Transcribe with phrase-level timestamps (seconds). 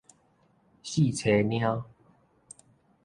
[0.81, 1.85] 四叉貓